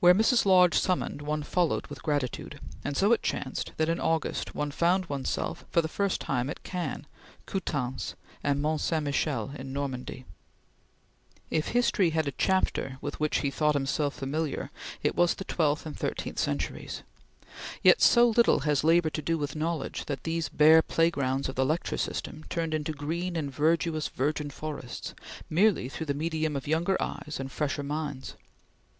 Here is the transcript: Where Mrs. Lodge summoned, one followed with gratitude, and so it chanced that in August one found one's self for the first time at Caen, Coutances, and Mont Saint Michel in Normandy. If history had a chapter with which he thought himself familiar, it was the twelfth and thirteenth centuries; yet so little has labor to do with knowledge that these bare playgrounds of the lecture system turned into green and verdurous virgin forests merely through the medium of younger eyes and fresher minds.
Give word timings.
Where 0.00 0.16
Mrs. 0.16 0.44
Lodge 0.44 0.74
summoned, 0.76 1.22
one 1.22 1.44
followed 1.44 1.86
with 1.86 2.02
gratitude, 2.02 2.58
and 2.82 2.96
so 2.96 3.12
it 3.12 3.22
chanced 3.22 3.70
that 3.76 3.88
in 3.88 4.00
August 4.00 4.52
one 4.52 4.72
found 4.72 5.06
one's 5.06 5.30
self 5.30 5.64
for 5.70 5.80
the 5.80 5.86
first 5.86 6.20
time 6.20 6.50
at 6.50 6.64
Caen, 6.64 7.06
Coutances, 7.46 8.16
and 8.42 8.60
Mont 8.60 8.80
Saint 8.80 9.04
Michel 9.04 9.52
in 9.56 9.72
Normandy. 9.72 10.24
If 11.52 11.68
history 11.68 12.10
had 12.10 12.26
a 12.26 12.32
chapter 12.32 12.98
with 13.00 13.20
which 13.20 13.42
he 13.42 13.50
thought 13.52 13.74
himself 13.76 14.14
familiar, 14.14 14.72
it 15.04 15.14
was 15.14 15.36
the 15.36 15.44
twelfth 15.44 15.86
and 15.86 15.96
thirteenth 15.96 16.40
centuries; 16.40 17.04
yet 17.80 18.02
so 18.02 18.30
little 18.30 18.58
has 18.66 18.82
labor 18.82 19.10
to 19.10 19.22
do 19.22 19.38
with 19.38 19.54
knowledge 19.54 20.06
that 20.06 20.24
these 20.24 20.48
bare 20.48 20.82
playgrounds 20.82 21.48
of 21.48 21.54
the 21.54 21.64
lecture 21.64 21.96
system 21.96 22.44
turned 22.48 22.74
into 22.74 22.90
green 22.90 23.36
and 23.36 23.54
verdurous 23.54 24.08
virgin 24.08 24.50
forests 24.50 25.14
merely 25.48 25.88
through 25.88 26.06
the 26.06 26.12
medium 26.12 26.56
of 26.56 26.66
younger 26.66 27.00
eyes 27.00 27.36
and 27.38 27.52
fresher 27.52 27.84
minds. 27.84 28.34